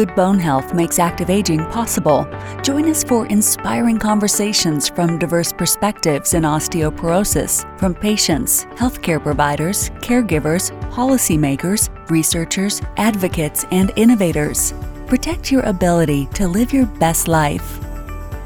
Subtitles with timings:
[0.00, 2.26] good bone health makes active aging possible.
[2.62, 10.70] Join us for inspiring conversations from diverse perspectives in osteoporosis from patients, healthcare providers, caregivers,
[10.90, 14.72] policymakers, researchers, advocates, and innovators.
[15.06, 17.78] Protect your ability to live your best life.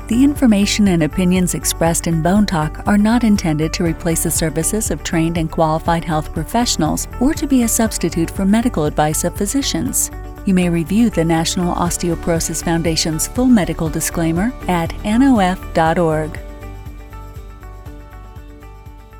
[0.08, 4.90] The information and opinions expressed in Bone Talk are not intended to replace the services
[4.90, 9.36] of trained and qualified health professionals or to be a substitute for medical advice of
[9.36, 10.10] physicians.
[10.46, 16.38] You may review the National Osteoporosis Foundation's full medical disclaimer at nof.org.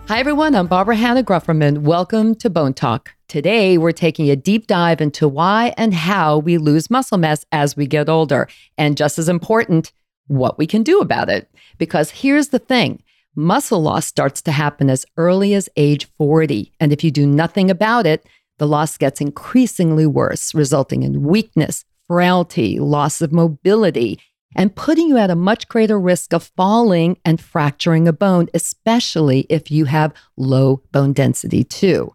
[0.07, 0.55] Hi, everyone.
[0.55, 1.79] I'm Barbara Hannah Grufferman.
[1.79, 3.15] Welcome to Bone Talk.
[3.27, 7.75] Today, we're taking a deep dive into why and how we lose muscle mass as
[7.75, 8.47] we get older.
[8.77, 9.93] And just as important,
[10.27, 11.51] what we can do about it.
[11.79, 13.03] Because here's the thing
[13.34, 16.70] muscle loss starts to happen as early as age 40.
[16.81, 18.27] And if you do nothing about it,
[18.59, 24.20] the loss gets increasingly worse, resulting in weakness, frailty, loss of mobility,
[24.55, 29.47] and putting you at a much greater risk of falling and fracturing a bone, especially
[29.48, 32.15] if you have low bone density, too.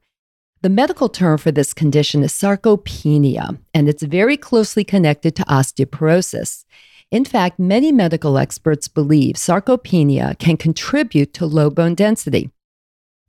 [0.61, 6.66] The medical term for this condition is sarcopenia, and it's very closely connected to osteoporosis.
[7.11, 12.52] In fact, many medical experts believe sarcopenia can contribute to low bone density.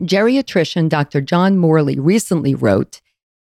[0.03, 1.21] Geriatrician Dr.
[1.21, 3.01] John Morley recently wrote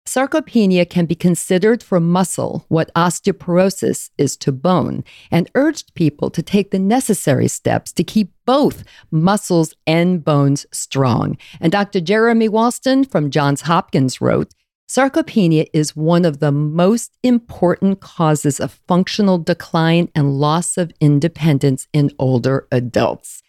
[0.06, 6.42] Sarcopenia can be considered for muscle what osteoporosis is to bone, and urged people to
[6.42, 11.38] take the necessary steps to keep both muscles and bones strong.
[11.58, 12.00] And Dr.
[12.00, 14.52] Jeremy Walston from Johns Hopkins wrote
[14.86, 21.88] Sarcopenia is one of the most important causes of functional decline and loss of independence
[21.94, 23.42] in older adults.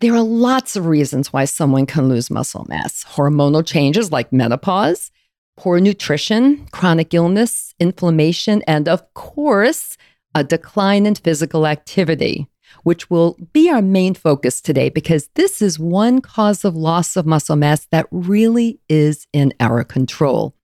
[0.00, 5.10] There are lots of reasons why someone can lose muscle mass hormonal changes like menopause,
[5.56, 9.96] poor nutrition, chronic illness, inflammation, and of course,
[10.34, 12.48] a decline in physical activity,
[12.84, 17.26] which will be our main focus today because this is one cause of loss of
[17.26, 20.54] muscle mass that really is in our control.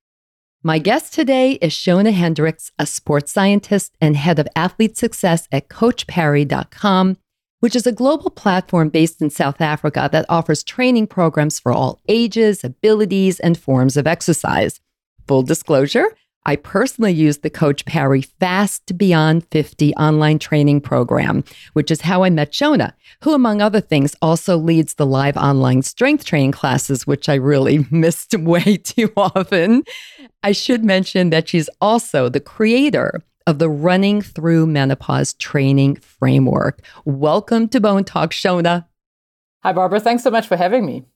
[0.65, 5.69] My guest today is Shona Hendricks, a sports scientist and head of athlete success at
[5.69, 7.17] CoachParry.com,
[7.61, 12.01] which is a global platform based in South Africa that offers training programs for all
[12.09, 14.81] ages, abilities, and forms of exercise.
[15.27, 16.07] Full disclosure,
[16.49, 22.23] I personally use the Coach Parry Fast Beyond 50 online training program, which is how
[22.23, 27.07] I met Shona, who, among other things, also leads the live online strength training classes,
[27.07, 29.85] which I really missed way too often.
[30.43, 36.83] I should mention that she's also the creator of the Running Through Menopause Training Framework.
[37.07, 38.85] Welcome to Bone Talk, Shona.
[39.63, 40.01] Hi, Barbara.
[40.01, 41.07] Thanks so much for having me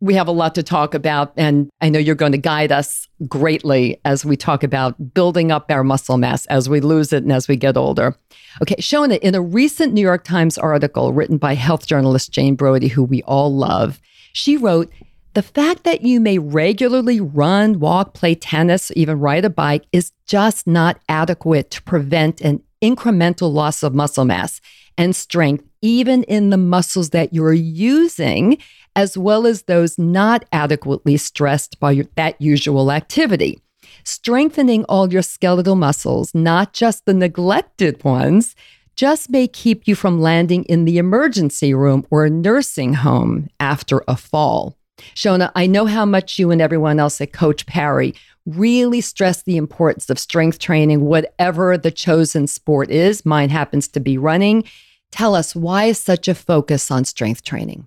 [0.00, 3.06] we have a lot to talk about, and I know you're going to guide us
[3.28, 7.30] greatly as we talk about building up our muscle mass as we lose it and
[7.30, 8.16] as we get older.
[8.62, 12.88] Okay, Shona, in a recent New York Times article written by health journalist Jane Brody,
[12.88, 14.00] who we all love,
[14.32, 14.90] she wrote,
[15.34, 20.12] the fact that you may regularly run, walk, play tennis, even ride a bike is
[20.26, 24.60] just not adequate to prevent an incremental loss of muscle mass
[24.98, 28.58] and strength, even in the muscles that you're using
[28.96, 33.60] as well as those not adequately stressed by that usual activity.
[34.04, 38.56] Strengthening all your skeletal muscles, not just the neglected ones,
[38.96, 44.02] just may keep you from landing in the emergency room or a nursing home after
[44.08, 44.76] a fall.
[45.14, 48.14] Shona, I know how much you and everyone else at Coach Parry
[48.46, 53.26] really stress the importance of strength training, whatever the chosen sport is.
[53.26, 54.64] Mine happens to be running.
[55.10, 57.86] Tell us why is such a focus on strength training?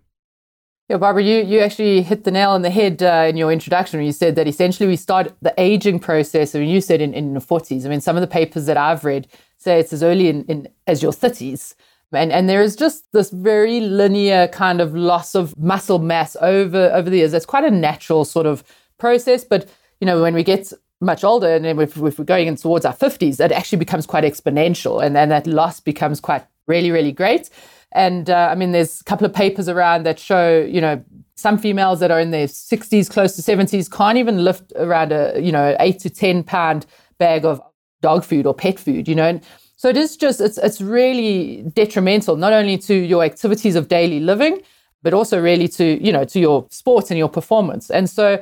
[0.89, 3.99] Yeah, Barbara, you, you actually hit the nail on the head uh, in your introduction
[3.99, 6.53] when you said that essentially we start the aging process.
[6.53, 7.85] I mean, you said in, in the 40s.
[7.85, 10.67] I mean, some of the papers that I've read say it's as early in, in
[10.85, 11.75] as your 30s.
[12.15, 16.91] And, and there is just this very linear kind of loss of muscle mass over,
[16.93, 17.33] over the years.
[17.33, 18.63] It's quite a natural sort of
[18.97, 19.43] process.
[19.43, 19.69] But,
[19.99, 20.71] you know, when we get
[21.01, 24.05] much older and then if, if we're going in towards our 50s, it actually becomes
[24.05, 25.03] quite exponential.
[25.03, 27.49] And then that loss becomes quite really, really great.
[27.91, 31.03] And uh, I mean, there's a couple of papers around that show, you know,
[31.35, 35.39] some females that are in their 60s, close to 70s, can't even lift around a,
[35.39, 36.85] you know, eight to 10 pound
[37.17, 37.61] bag of
[38.01, 39.27] dog food or pet food, you know.
[39.27, 39.43] And
[39.83, 44.21] so it is just, it's, it's really detrimental, not only to your activities of daily
[44.21, 44.61] living,
[45.01, 47.89] but also really to, you know, to your sports and your performance.
[47.89, 48.41] And so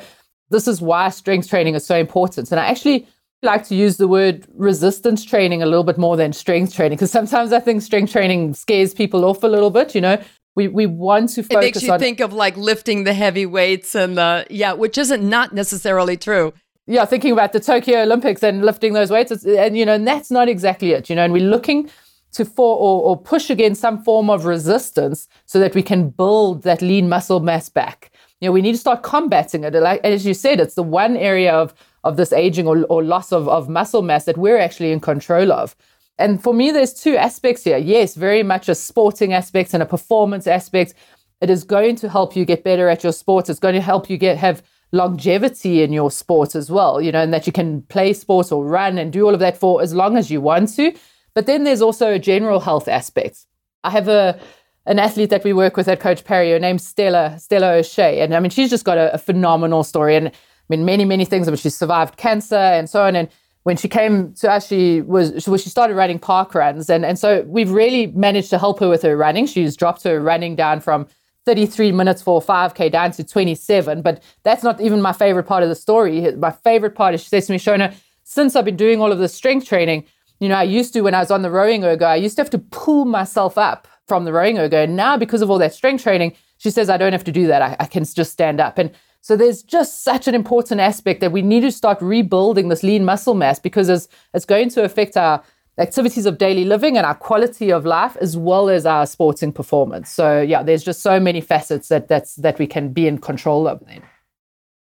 [0.52, 2.52] this is why strength training is so important.
[2.52, 3.08] And I actually
[3.42, 7.10] like to use the word resistance training a little bit more than strength training because
[7.10, 9.96] sometimes I think strength training scares people off a little bit.
[9.96, 10.24] You know,
[10.56, 11.56] we we want to focus.
[11.56, 15.00] It makes you on, think of like lifting the heavy weights and the yeah, which
[15.00, 16.54] isn't not necessarily true.
[16.88, 20.32] Yeah, thinking about the Tokyo Olympics and lifting those weights, and you know, and that's
[20.32, 21.90] not exactly it, you know, and we're looking
[22.34, 26.64] to for or, or push against some form of resistance so that we can build
[26.64, 28.12] that lean muscle mass back.
[28.40, 29.74] You know, we need to start combating it.
[29.74, 31.74] Like as you said, it's the one area of
[32.04, 35.52] of this aging or, or loss of, of muscle mass that we're actually in control
[35.52, 35.76] of.
[36.18, 37.78] And for me, there's two aspects here.
[37.78, 40.94] Yes, very much a sporting aspect and a performance aspect.
[41.42, 43.50] It is going to help you get better at your sports.
[43.50, 47.22] It's going to help you get have longevity in your sport as well, you know,
[47.22, 49.94] and that you can play sports or run and do all of that for as
[49.94, 50.94] long as you want to.
[51.34, 53.46] But then there's also a general health aspect.
[53.84, 54.40] I have a
[54.88, 58.20] an athlete that we work with at Coach Parry, her name's Stella, Stella O'Shea.
[58.22, 60.32] And I mean, she's just got a, a phenomenal story and I
[60.70, 61.48] mean, many, many things.
[61.48, 63.16] I mean, she survived cancer and so on.
[63.16, 63.30] And
[63.64, 67.20] when she came to us, she was she, she started running park runs, and and
[67.20, 69.46] so we've really managed to help her with her running.
[69.46, 71.08] She's dropped her running down from
[71.46, 74.02] 33 minutes for 5k down to 27.
[74.02, 76.32] But that's not even my favorite part of the story.
[76.36, 77.94] My favorite part is she says to me, Shona,
[78.24, 80.06] since I've been doing all of this strength training,
[80.40, 82.42] you know, I used to when I was on the rowing ergo, I used to
[82.42, 84.84] have to pull myself up from the rowing ergo.
[84.84, 87.48] And now because of all that strength training, she says I don't have to do
[87.48, 87.62] that.
[87.62, 88.78] I, I can just stand up.
[88.78, 88.92] And
[89.22, 93.06] so there's just such an important aspect that we need to start rebuilding this lean
[93.06, 95.44] muscle mass because it's, it's going to affect our
[95.78, 100.10] activities of daily living and our quality of life as well as our sporting performance.
[100.12, 103.68] So yeah, there's just so many facets that that's that we can be in control
[103.68, 104.04] of then.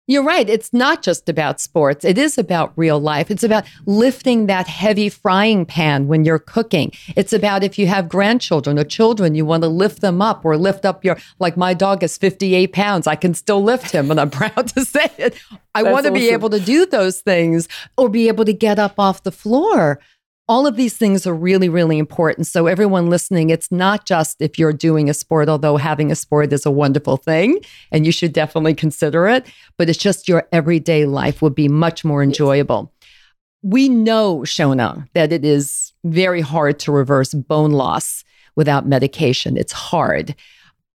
[0.06, 0.50] You're right.
[0.50, 2.04] It's not just about sports.
[2.04, 3.30] It is about real life.
[3.30, 6.92] It's about lifting that heavy frying pan when you're cooking.
[7.16, 10.58] It's about if you have grandchildren or children, you want to lift them up or
[10.58, 13.06] lift up your, like my dog is 58 pounds.
[13.06, 15.40] I can still lift him and I'm proud to say it.
[15.74, 16.20] I That's want to awesome.
[16.20, 17.66] be able to do those things
[17.96, 20.00] or be able to get up off the floor
[20.46, 22.46] all of these things are really, really important.
[22.46, 26.52] So, everyone listening, it's not just if you're doing a sport, although having a sport
[26.52, 27.60] is a wonderful thing
[27.90, 29.46] and you should definitely consider it,
[29.78, 32.92] but it's just your everyday life would be much more enjoyable.
[33.62, 38.22] We know, Shona, that it is very hard to reverse bone loss
[38.56, 39.56] without medication.
[39.56, 40.34] It's hard.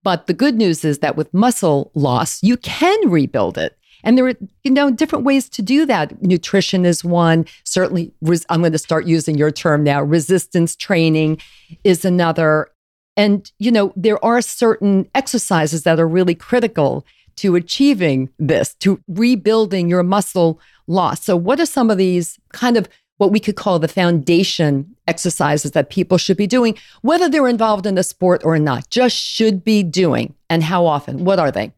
[0.04, 3.79] But the good news is that with muscle loss, you can rebuild it.
[4.04, 6.22] And there are, you know, different ways to do that.
[6.22, 7.46] Nutrition is one.
[7.63, 10.01] Certainly, res- I'm going to start using your term now.
[10.01, 11.40] Resistance training
[11.84, 12.69] is another.
[13.18, 17.06] And, you know, there are certain exercises that are really critical
[17.38, 21.24] to achieving this, to rebuilding your muscle loss.
[21.24, 22.88] So, what are some of these kind of
[23.18, 27.86] what we could call the foundation exercises that people should be doing, whether they're involved
[27.86, 30.34] in a sport or not, just should be doing?
[30.50, 31.25] And how often?
[31.25, 31.74] What are they?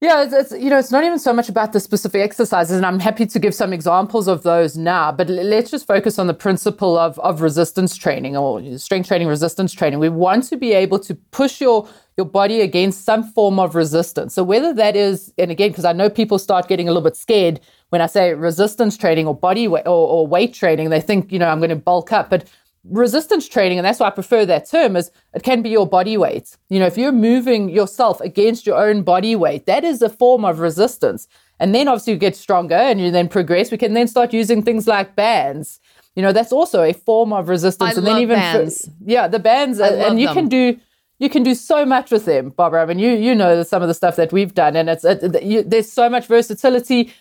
[0.00, 2.86] Yeah, it's, it's, you know it's not even so much about the specific exercises, and
[2.86, 5.10] I'm happy to give some examples of those now.
[5.10, 9.72] But let's just focus on the principle of of resistance training or strength training, resistance
[9.72, 9.98] training.
[9.98, 14.34] We want to be able to push your your body against some form of resistance.
[14.34, 17.16] So whether that is, and again, because I know people start getting a little bit
[17.16, 17.58] scared
[17.88, 21.40] when I say resistance training or body weight or, or weight training, they think you
[21.40, 22.48] know I'm going to bulk up, but
[22.84, 26.16] resistance training, and that's why I prefer that term, is it can be your body
[26.16, 26.56] weight.
[26.68, 30.44] You know, if you're moving yourself against your own body weight, that is a form
[30.44, 31.28] of resistance.
[31.60, 33.70] And then obviously you get stronger and you then progress.
[33.70, 35.80] We can then start using things like bands.
[36.14, 37.94] You know, that's also a form of resistance.
[37.94, 38.84] I and love then even bands.
[38.84, 40.34] For, yeah, the bands, I and you them.
[40.34, 40.80] can do
[41.20, 42.82] you can do so much with them, Barbara.
[42.82, 45.42] I mean, you you know some of the stuff that we've done, and it's it,
[45.42, 47.12] you, there's so much versatility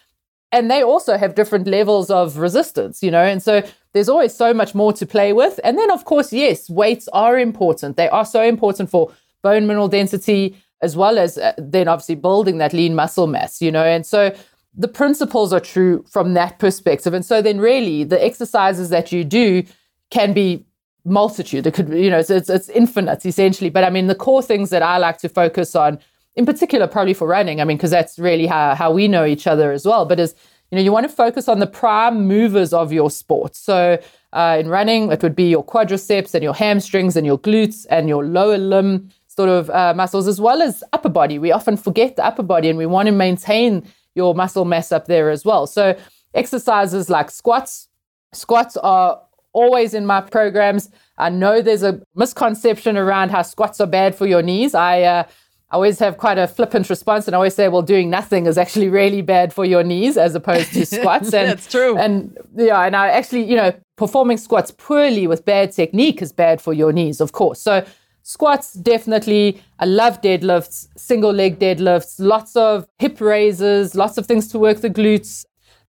[0.52, 3.62] and they also have different levels of resistance, you know, and so
[3.94, 5.60] there's always so much more to play with.
[5.64, 7.98] And then, of course, yes, weights are important.
[7.98, 9.12] They are so important for
[9.42, 13.72] bone mineral density, as well as uh, then obviously building that lean muscle mass, you
[13.72, 14.36] know, and so
[14.80, 17.14] the principles are true from that perspective.
[17.14, 19.64] And so then, really, the exercises that you do
[20.12, 20.64] can be
[21.04, 21.66] multitude.
[21.66, 23.70] It could, you know, it's, it's, it's infinite essentially.
[23.70, 26.00] But I mean, the core things that I like to focus on
[26.38, 27.60] in particular, probably for running.
[27.60, 30.06] I mean, because that's really how, how we know each other as well.
[30.06, 30.36] But as
[30.70, 33.56] you know, you want to focus on the prime movers of your sport.
[33.56, 34.00] So
[34.34, 38.08] uh, in running, it would be your quadriceps and your hamstrings and your glutes and
[38.08, 41.40] your lower limb sort of uh, muscles, as well as upper body.
[41.40, 45.06] We often forget the upper body, and we want to maintain your muscle mass up
[45.08, 45.68] there as well.
[45.68, 45.98] So
[46.34, 47.88] exercises like squats,
[48.34, 49.22] squats are
[49.54, 50.90] always in my programs.
[51.18, 54.76] I know there's a misconception around how squats are bad for your knees.
[54.76, 55.24] I uh,
[55.70, 58.58] I always have quite a flippant response and I always say, well, doing nothing is
[58.58, 61.34] actually really bad for your knees as opposed to squats.
[61.34, 61.98] And, That's true.
[61.98, 66.62] And yeah, and I actually, you know, performing squats poorly with bad technique is bad
[66.62, 67.62] for your knees, of course.
[67.62, 67.86] So
[68.24, 69.62] squats, definitely.
[69.80, 74.80] I love deadlifts, single leg deadlifts, lots of hip raises, lots of things to work
[74.80, 75.44] the glutes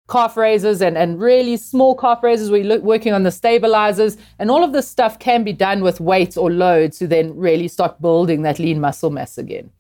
[0.09, 2.51] calf raises and, and really small calf raises.
[2.51, 6.37] We're working on the stabilizers, and all of this stuff can be done with weights
[6.37, 9.71] or loads to then really start building that lean muscle mass again.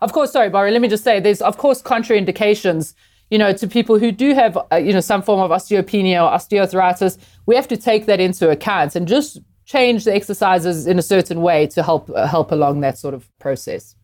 [0.00, 2.94] Of course, sorry, Barry, let me just say there's, of course, contraindications
[3.30, 6.30] you know, to people who do have, uh, you know, some form of osteopenia or
[6.36, 11.02] osteoarthritis, we have to take that into account and just change the exercises in a
[11.02, 13.96] certain way to help uh, help along that sort of process.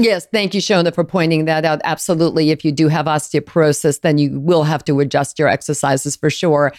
[0.00, 1.80] Yes, thank you, Shona, for pointing that out.
[1.82, 2.50] Absolutely.
[2.50, 6.72] If you do have osteoporosis, then you will have to adjust your exercises for sure.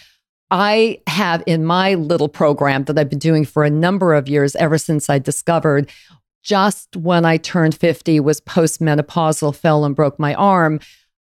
[0.52, 4.56] I have in my little program that I've been doing for a number of years,
[4.56, 5.92] ever since I discovered
[6.44, 10.80] just when I turned 50, was postmenopausal, fell and broke my arm.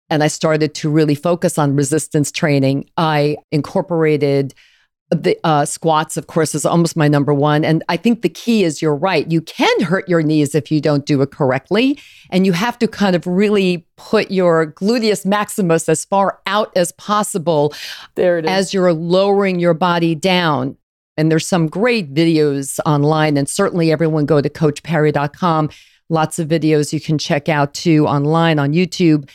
[0.08, 2.88] And I started to really focus on resistance training.
[2.96, 4.54] I incorporated
[5.14, 7.64] the uh, squats, of course, is almost my number one.
[7.64, 9.30] And I think the key is you're right.
[9.30, 11.98] You can hurt your knees if you don't do it correctly.
[12.30, 16.92] And you have to kind of really put your gluteus maximus as far out as
[16.92, 17.72] possible
[18.14, 18.50] there it is.
[18.50, 20.76] as you're lowering your body down.
[21.16, 23.36] And there's some great videos online.
[23.36, 25.70] And certainly everyone go to coachparry.com.
[26.08, 29.30] Lots of videos you can check out too online on YouTube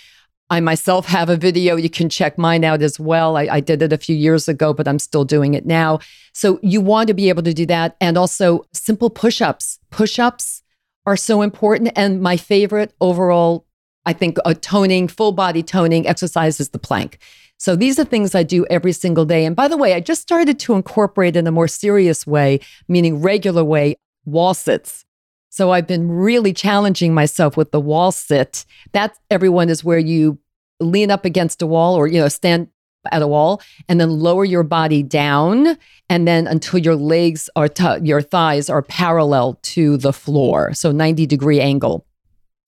[0.49, 1.75] I myself have a video.
[1.75, 3.37] You can check mine out as well.
[3.37, 5.99] I, I, did it a few years ago, but I'm still doing it now.
[6.33, 7.95] So you want to be able to do that.
[8.01, 9.79] And also simple push ups.
[9.91, 10.63] Push ups
[11.05, 11.91] are so important.
[11.95, 13.65] And my favorite overall,
[14.05, 17.19] I think, a toning, full body toning exercise is the plank.
[17.57, 19.45] So these are things I do every single day.
[19.45, 23.21] And by the way, I just started to incorporate in a more serious way, meaning
[23.21, 25.05] regular way, wall sits.
[25.49, 28.65] So I've been really challenging myself with the wall sit.
[28.93, 30.39] That everyone is where you
[30.79, 32.69] lean up against a wall or you know stand
[33.11, 35.77] at a wall and then lower your body down
[36.09, 40.73] and then until your legs are t- your thighs are parallel to the floor.
[40.73, 42.05] So 90 degree angle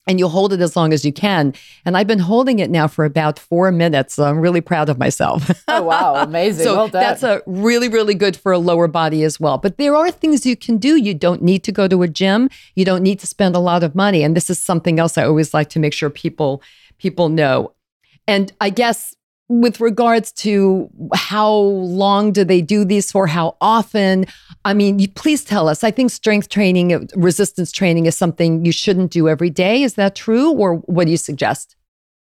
[0.07, 1.53] and you hold it as long as you can.
[1.85, 4.15] And I've been holding it now for about four minutes.
[4.15, 5.51] So I'm really proud of myself.
[5.67, 6.15] oh, wow.
[6.15, 6.65] Amazing.
[6.65, 7.01] so well done.
[7.01, 9.57] that's a really, really good for a lower body as well.
[9.57, 10.95] But there are things you can do.
[10.95, 12.49] You don't need to go to a gym.
[12.75, 14.23] You don't need to spend a lot of money.
[14.23, 16.61] And this is something else I always like to make sure people
[16.97, 17.73] people know.
[18.27, 19.15] And I guess
[19.51, 24.25] with regards to how long do they do these for how often
[24.63, 28.63] i mean you, please tell us i think strength training uh, resistance training is something
[28.63, 31.75] you shouldn't do every day is that true or what do you suggest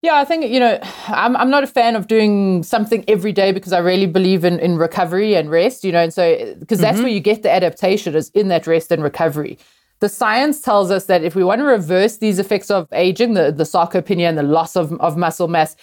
[0.01, 3.51] yeah, I think, you know, I'm, I'm not a fan of doing something every day
[3.51, 6.99] because I really believe in, in recovery and rest, you know, and so because that's
[6.99, 7.03] mm-hmm.
[7.03, 9.59] where you get the adaptation is in that rest and recovery.
[9.99, 13.51] The science tells us that if we want to reverse these effects of aging, the,
[13.51, 15.75] the sarcopenia and the loss of, of muscle mass,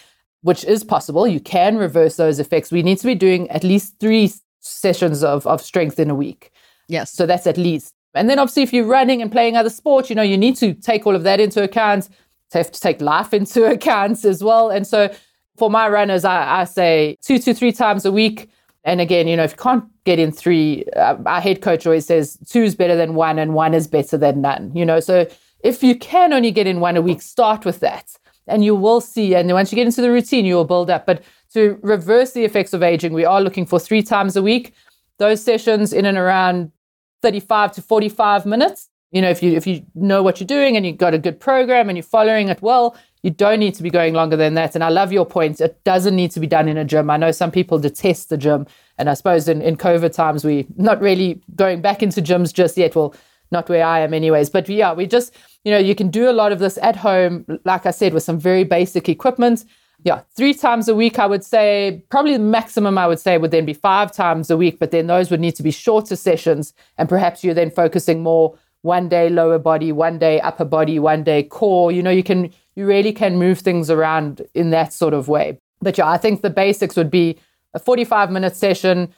[0.45, 1.27] which is possible.
[1.27, 2.71] You can reverse those effects.
[2.71, 6.51] We need to be doing at least three sessions of, of strength in a week.
[6.87, 7.11] Yes.
[7.11, 7.95] So that's at least.
[8.13, 10.75] And then obviously, if you're running and playing other sports, you know, you need to
[10.75, 12.09] take all of that into account.
[12.53, 14.69] You have to take life into account as well.
[14.69, 15.11] And so
[15.57, 18.47] for my runners, I, I say two to three times a week.
[18.83, 22.05] And again, you know, if you can't get in three, uh, our head coach always
[22.05, 24.99] says two is better than one and one is better than none, you know.
[24.99, 25.25] So
[25.61, 28.15] if you can only get in one a week, start with that
[28.47, 29.35] and you will see.
[29.35, 31.05] And once you get into the routine, you will build up.
[31.05, 31.23] But
[31.53, 34.73] to reverse the effects of aging, we are looking for three times a week.
[35.17, 36.71] Those sessions in and around
[37.21, 38.89] 35 to 45 minutes.
[39.11, 41.39] You know, if you if you know what you're doing and you've got a good
[41.39, 44.75] program and you're following it well, you don't need to be going longer than that.
[44.75, 45.59] And I love your point.
[45.61, 47.09] It doesn't need to be done in a gym.
[47.09, 48.67] I know some people detest the gym.
[48.97, 52.77] And I suppose in, in COVID times, we're not really going back into gyms just
[52.77, 52.95] yet.
[52.95, 53.15] Well,
[53.55, 54.49] not where I am, anyways.
[54.49, 55.33] But yeah, we just,
[55.63, 58.23] you know, you can do a lot of this at home, like I said, with
[58.23, 59.65] some very basic equipment.
[60.03, 62.03] Yeah, three times a week, I would say.
[62.09, 65.07] Probably the maximum I would say would then be five times a week, but then
[65.07, 66.73] those would need to be shorter sessions.
[66.97, 71.23] And perhaps you're then focusing more one day lower body, one day upper body, one
[71.23, 71.91] day core.
[71.91, 75.57] You know, you can, you really can move things around in that sort of way.
[75.81, 77.39] But yeah, I think the basics would be
[77.73, 79.13] a 45 minute session,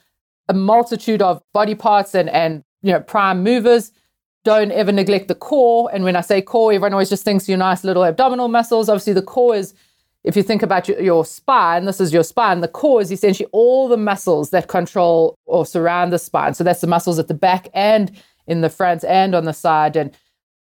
[0.48, 3.92] a multitude of body parts and, and, you know, prime movers
[4.48, 5.90] don't ever neglect the core.
[5.94, 8.88] And when I say core, everyone always just thinks your nice little abdominal muscles.
[8.88, 9.74] Obviously, the core is,
[10.24, 12.62] if you think about your, your spine, this is your spine.
[12.62, 16.54] The core is essentially all the muscles that control or surround the spine.
[16.54, 18.10] So that's the muscles at the back and
[18.48, 19.98] in the front and on the side.
[19.98, 20.16] And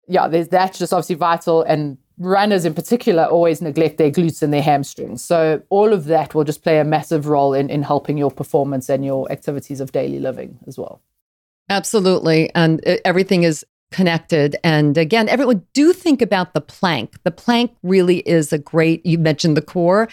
[0.07, 1.61] yeah, there's, that's just obviously vital.
[1.61, 5.23] And runners in particular always neglect their glutes and their hamstrings.
[5.23, 8.89] So all of that will just play a massive role in, in helping your performance
[8.89, 11.03] and your activities of daily living as well.
[11.69, 12.49] Absolutely.
[12.55, 14.55] And uh, everything is connected.
[14.63, 17.15] And again, everyone do think about the plank.
[17.23, 20.09] The plank really is a great, you mentioned the core,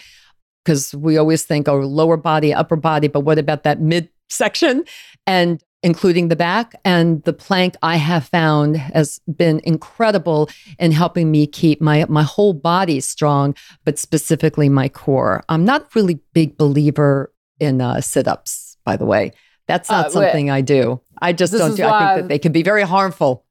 [0.63, 4.85] because we always think, oh, lower body, upper body, but what about that mid section?
[5.27, 6.73] And including the back.
[6.85, 10.49] And the plank I have found has been incredible
[10.79, 13.53] in helping me keep my my whole body strong,
[13.83, 15.43] but specifically my core.
[15.49, 19.33] I'm not really big believer in uh, sit-ups, by the way.
[19.67, 21.01] That's not uh, something I do.
[21.21, 21.83] I just don't do.
[21.85, 23.42] I think that they can be very harmful.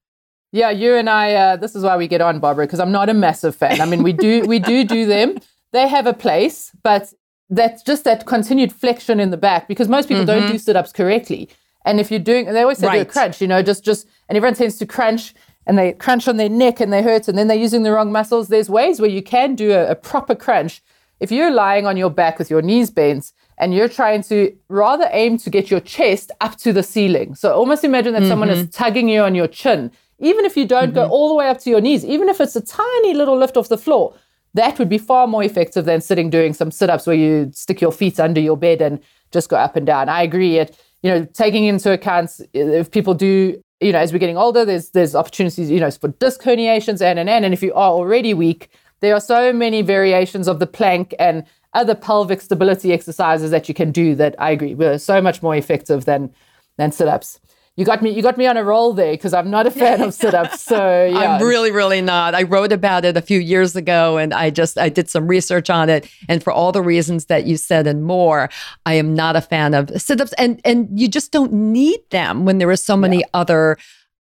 [0.53, 1.35] Yeah, you and I.
[1.35, 3.81] Uh, this is why we get on, Barbara, because I'm not a massive fan.
[3.81, 5.39] I mean, we do we do do them,
[5.73, 7.13] they have a place, but
[7.51, 10.41] that's just that continued flexion in the back because most people mm-hmm.
[10.41, 11.49] don't do sit ups correctly.
[11.85, 12.97] And if you're doing, they always say right.
[12.97, 15.35] do a crunch, you know, just, just, and everyone tends to crunch
[15.67, 18.13] and they crunch on their neck and they hurt and then they're using the wrong
[18.13, 18.49] muscles.
[18.49, 20.83] There's ways where you can do a, a proper crunch.
[21.19, 25.09] If you're lying on your back with your knees bent and you're trying to rather
[25.13, 27.35] aim to get your chest up to the ceiling.
[27.35, 28.29] So almost imagine that mm-hmm.
[28.29, 28.71] someone is mm-hmm.
[28.71, 29.91] tugging you on your chin.
[30.23, 30.95] Even if you don't mm-hmm.
[30.95, 33.57] go all the way up to your knees, even if it's a tiny little lift
[33.57, 34.15] off the floor,
[34.55, 37.93] that would be far more effective than sitting doing some sit-ups where you stick your
[37.93, 39.01] feet under your bed and
[39.33, 40.09] just go up and down.
[40.09, 40.59] I agree.
[40.59, 44.65] It, you know, taking into account if people do you know, as we're getting older,
[44.65, 47.45] there's there's opportunities, you know, for disc herniations and and and.
[47.45, 48.69] And if you are already weak,
[49.01, 53.75] there are so many variations of the plank and other pelvic stability exercises that you
[53.75, 56.33] can do that I agree were so much more effective than
[56.79, 57.41] than sit-ups
[57.77, 60.03] you got me you got me on a roll there because I'm not a fan
[60.03, 60.63] of sit-ups.
[60.63, 61.19] So yeah.
[61.19, 62.35] I'm really, really not.
[62.35, 65.71] I wrote about it a few years ago and I just I did some research
[65.71, 66.09] on it.
[66.29, 68.51] And for all the reasons that you said and more,
[68.85, 70.35] I am not a fan of sit-ups.
[70.35, 73.27] And and you just don't need them when there are so many yeah.
[73.33, 73.79] other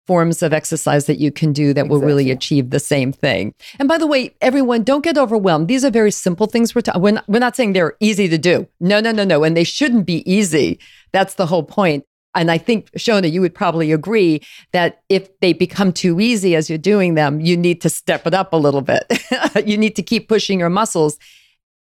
[0.06, 1.96] forms of exercise that you can do that exactly.
[1.96, 3.54] will really achieve the same thing.
[3.78, 5.68] And by the way, everyone, don't get overwhelmed.
[5.68, 8.66] These are very simple things we're, ta- we're, we're not saying they're easy to do.
[8.80, 9.44] No, no, no, no.
[9.44, 10.80] And they shouldn't be easy.
[11.12, 12.04] That's the whole point.
[12.34, 14.40] And I think, Shona, you would probably agree
[14.72, 18.34] that if they become too easy as you're doing them, you need to step it
[18.34, 19.04] up a little bit.
[19.66, 21.18] you need to keep pushing your muscles.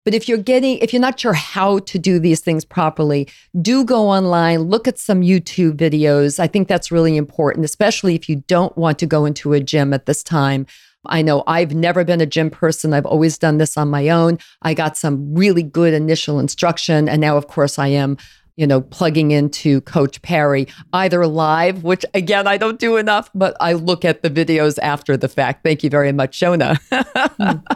[0.04, 3.26] But if you're getting, if you're not sure how to do these things properly,
[3.62, 6.38] do go online, look at some YouTube videos.
[6.38, 9.94] I think that's really important, especially if you don't want to go into a gym
[9.94, 10.66] at this time.
[11.06, 12.92] I know I've never been a gym person.
[12.92, 14.38] I've always done this on my own.
[14.62, 17.08] I got some really good initial instruction.
[17.08, 18.16] And now, of course, I am
[18.56, 23.56] you know, plugging into Coach Parry, either live, which again, I don't do enough, but
[23.60, 25.64] I look at the videos after the fact.
[25.64, 26.78] Thank you very much, Shona.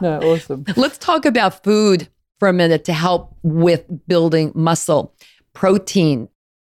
[0.01, 0.65] No, awesome.
[0.77, 2.09] Let's talk about food
[2.39, 5.15] for a minute to help with building muscle.
[5.53, 6.29] Protein.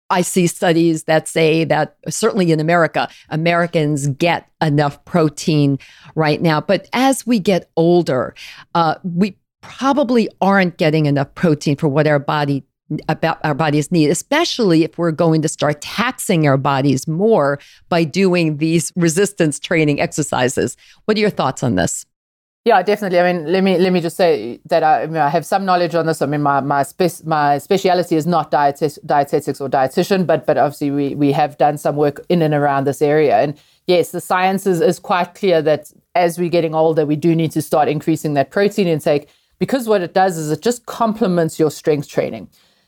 [0.10, 5.80] I see studies that say that certainly in America, Americans get enough protein
[6.14, 6.62] right now.
[6.62, 8.36] But as we get older,
[8.76, 12.64] uh, we probably aren't getting enough protein for what our body
[13.10, 18.04] about our bodies need, especially if we're going to start taxing our bodies more by
[18.04, 20.78] doing these resistance training exercises.
[21.06, 22.06] What are your thoughts on this?
[22.66, 23.20] Yeah, definitely.
[23.20, 25.66] I mean, let me let me just say that I, I, mean, I have some
[25.66, 26.22] knowledge on this.
[26.22, 30.58] I mean, my my spe- my speciality is not dietet- dietetics or dietitian, but but
[30.58, 33.38] obviously we we have done some work in and around this area.
[33.38, 37.36] And yes, the science is, is quite clear that as we're getting older, we do
[37.36, 39.28] need to start increasing that protein intake
[39.60, 42.48] because what it does is it just complements your strength training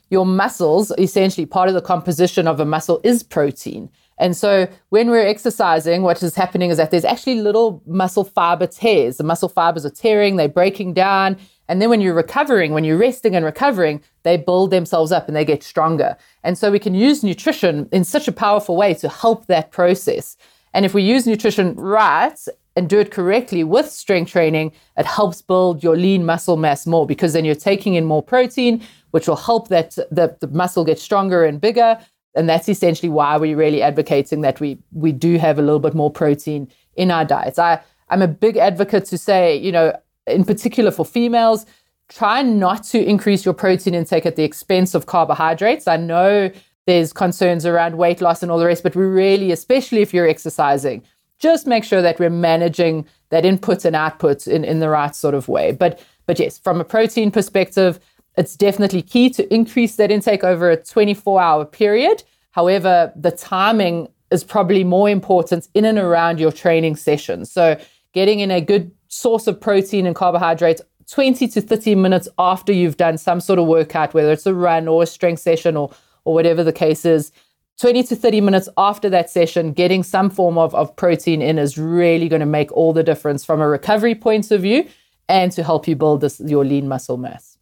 [0.10, 3.89] your muscles, essentially part of the composition of a muscle is protein.
[4.18, 8.68] And so when we're exercising, what is happening is that there's actually little muscle fiber
[8.68, 9.18] tears.
[9.18, 11.38] The muscle fibers are tearing, they're breaking down.
[11.68, 15.36] And then when you're recovering, when you're resting and recovering, they build themselves up and
[15.36, 16.15] they get stronger.
[16.44, 20.38] And so we can use nutrition in such a powerful way to help that process.
[20.74, 22.38] And if we use nutrition right
[22.76, 27.08] and do it correctly with strength training, it helps build your lean muscle mass more
[27.08, 28.82] because then you're taking in more protein,
[29.15, 31.97] which will help that the, the muscle get stronger and bigger.
[32.36, 35.93] And that's essentially why we're really advocating that we we do have a little bit
[35.93, 37.58] more protein in our diets.
[37.58, 39.97] I, I'm a big advocate to say, you know,
[40.28, 41.65] in particular for females,
[42.10, 45.88] try not to increase your protein intake at the expense of carbohydrates.
[45.88, 46.51] I know
[46.86, 50.28] there's concerns around weight loss and all the rest, but we really, especially if you're
[50.28, 51.04] exercising,
[51.39, 55.36] just make sure that we're managing that input and output in, in the right sort
[55.36, 55.71] of way.
[55.71, 57.99] But but yes, from a protein perspective,
[58.38, 62.24] it's definitely key to increase that intake over a 24 hour period.
[62.52, 67.45] However, the timing is probably more important in and around your training session.
[67.45, 67.80] So,
[68.13, 72.98] getting in a good source of protein and carbohydrates 20 to 30 minutes after you've
[72.98, 75.91] done some sort of workout, whether it's a run or a strength session or,
[76.24, 77.32] or whatever the case is,
[77.80, 81.78] 20 to 30 minutes after that session, getting some form of, of protein in is
[81.78, 84.88] really going to make all the difference from a recovery point of view
[85.28, 87.55] and to help you build this, your lean muscle mass.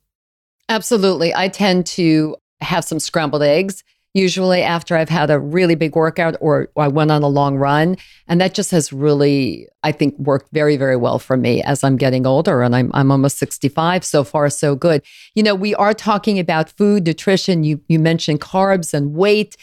[0.69, 1.34] Absolutely.
[1.36, 6.36] I tend to have some scrambled eggs usually after I've had a really big workout
[6.39, 7.97] or I went on a long run.
[8.28, 11.97] And that just has really, I think, worked very, very well for me as I'm
[11.97, 14.06] getting older and I'm, I'm almost 65.
[14.06, 15.04] So far, so good.
[15.34, 17.63] You know, we are talking about food, nutrition.
[17.63, 19.58] You, you mentioned carbs and weight.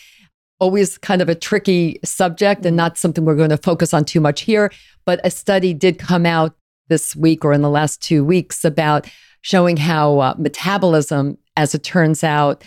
[0.59, 2.77] Always kind of a tricky subject and mm-hmm.
[2.77, 4.73] not something we're going to focus on too much here.
[5.07, 6.55] But a study did come out
[6.89, 9.09] this week or in the last two weeks about
[9.43, 12.65] showing how uh, metabolism, as it turns out,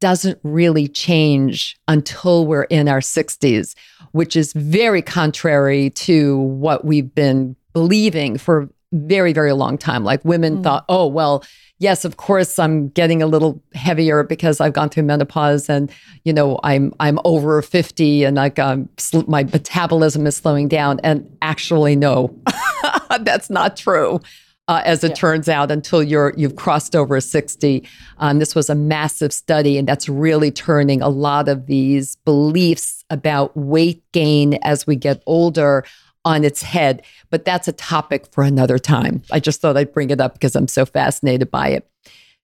[0.00, 3.74] doesn't really change until we're in our 60s,
[4.12, 10.04] which is very contrary to what we've been believing for very, very long time.
[10.04, 10.62] Like women mm.
[10.62, 11.44] thought, oh, well,
[11.78, 15.90] yes, of course, I'm getting a little heavier because I've gone through menopause and,
[16.24, 18.88] you know, I'm, I'm over 50 and like um,
[19.26, 21.00] my metabolism is slowing down.
[21.02, 22.34] And actually, no,
[23.20, 24.20] that's not true.
[24.68, 25.14] Uh, as it yeah.
[25.14, 27.86] turns out, until you're you've crossed over 60.
[28.18, 33.04] Um, this was a massive study, and that's really turning a lot of these beliefs
[33.08, 35.84] about weight gain as we get older
[36.24, 37.02] on its head.
[37.30, 39.22] But that's a topic for another time.
[39.30, 41.88] I just thought I'd bring it up because I'm so fascinated by it.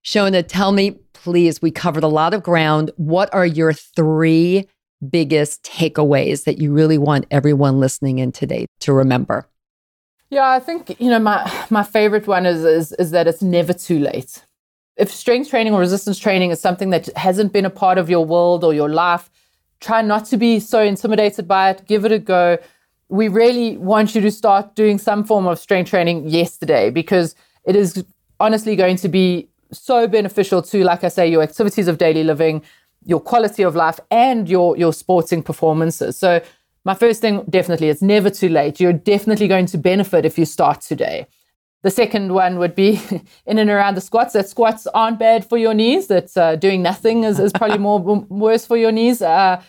[0.05, 2.91] Shona, tell me, please, we covered a lot of ground.
[2.97, 4.69] What are your three
[5.09, 9.49] biggest takeaways that you really want everyone listening in today to remember?
[10.33, 13.75] Yeah, I think you know my my favorite one is is is that it's never
[13.75, 14.43] too late.
[14.97, 18.25] If strength training or resistance training is something that hasn't been a part of your
[18.25, 19.29] world or your life,
[19.81, 21.83] try not to be so intimidated by it.
[21.87, 22.57] Give it a go.
[23.11, 27.35] We really want you to start doing some form of strength training yesterday because
[27.67, 28.03] it is
[28.41, 32.63] honestly going to be so beneficial to, like I say, your activities of daily living,
[33.05, 36.17] your quality of life, and your your sporting performances.
[36.17, 36.41] So
[36.85, 38.81] my first thing, definitely, it's never too late.
[38.81, 41.27] You're definitely going to benefit if you start today.
[41.83, 43.01] The second one would be
[43.47, 44.33] in and around the squats.
[44.33, 46.07] That squats aren't bad for your knees.
[46.09, 49.23] That uh, doing nothing is, is probably more worse for your knees.
[49.23, 49.63] Uh,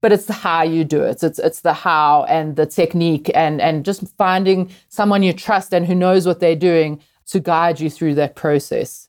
[0.00, 1.22] but it's the how you do it.
[1.22, 5.86] It's it's the how and the technique and and just finding someone you trust and
[5.86, 9.08] who knows what they're doing to guide you through that process.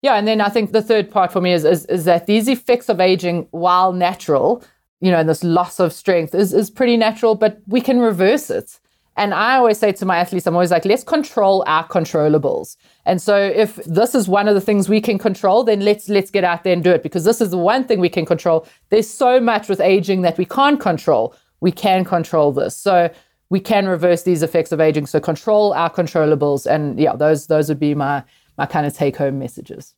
[0.00, 2.46] Yeah, and then I think the third part for me is is, is that these
[2.48, 4.62] effects of aging, while natural,
[5.00, 8.50] you know, and this loss of strength is, is pretty natural, but we can reverse
[8.50, 8.78] it.
[9.16, 12.76] And I always say to my athletes, I'm always like, let's control our controllables.
[13.04, 16.30] And so if this is one of the things we can control, then let's let's
[16.30, 18.64] get out there and do it because this is the one thing we can control.
[18.90, 21.34] There's so much with aging that we can't control.
[21.60, 22.76] We can control this.
[22.76, 23.10] So
[23.50, 25.06] we can reverse these effects of aging.
[25.06, 26.64] So control our controllables.
[26.64, 28.22] And yeah, those those would be my
[28.56, 29.94] my kind of take home messages.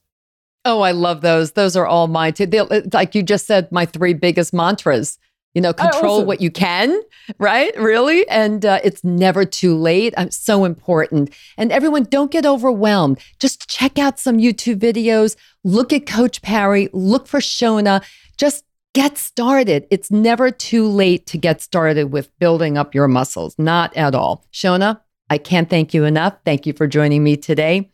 [0.64, 1.52] Oh, I love those.
[1.52, 2.46] Those are all mine too.
[2.46, 5.18] They'll, like you just said, my three biggest mantras.
[5.54, 6.26] You know, control awesome.
[6.28, 7.00] what you can,
[7.38, 7.76] right?
[7.76, 8.28] Really?
[8.28, 10.14] And uh, it's never too late.
[10.16, 11.34] I'm so important.
[11.56, 13.18] And everyone, don't get overwhelmed.
[13.40, 15.34] Just check out some YouTube videos.
[15.64, 16.88] Look at Coach Parry.
[16.92, 18.04] Look for Shona.
[18.36, 19.88] Just get started.
[19.90, 23.56] It's never too late to get started with building up your muscles.
[23.58, 24.44] Not at all.
[24.52, 26.36] Shona, I can't thank you enough.
[26.44, 27.90] Thank you for joining me today.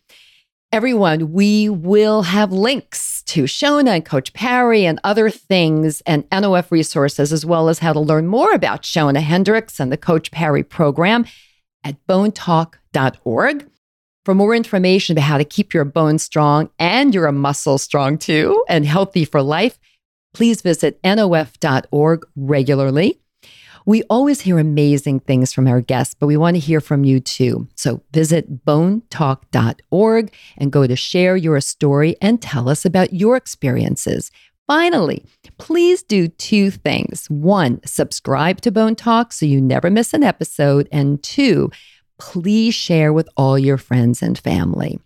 [0.76, 6.70] Everyone, we will have links to Shona and Coach Parry and other things and NOF
[6.70, 10.62] resources, as well as how to learn more about Shona Hendricks and the Coach Parry
[10.62, 11.24] program
[11.82, 13.70] at bonetalk.org.
[14.26, 18.62] For more information about how to keep your bones strong and your muscles strong too
[18.68, 19.78] and healthy for life,
[20.34, 23.18] please visit nof.org regularly.
[23.86, 27.20] We always hear amazing things from our guests, but we want to hear from you
[27.20, 27.68] too.
[27.76, 34.32] So visit bonetalk.org and go to share your story and tell us about your experiences.
[34.66, 35.24] Finally,
[35.58, 37.30] please do two things.
[37.30, 40.88] One, subscribe to Bone Talk so you never miss an episode.
[40.90, 41.70] And two,
[42.18, 44.98] please share with all your friends and family.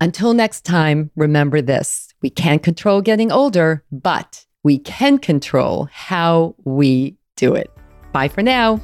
[0.00, 6.54] Until next time, remember this we can't control getting older, but we can control how
[6.64, 7.70] we do it.
[8.12, 8.80] Bye for now.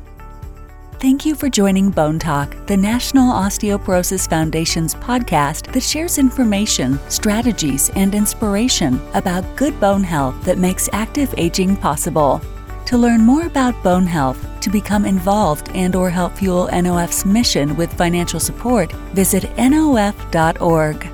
[1.01, 7.91] Thank you for joining Bone Talk, the National Osteoporosis Foundation's podcast that shares information, strategies,
[7.91, 12.41] and inspiration about good bone health that makes active aging possible.
[12.87, 17.77] To learn more about bone health, to become involved and or help fuel NOF's mission
[17.77, 21.14] with financial support, visit nof.org.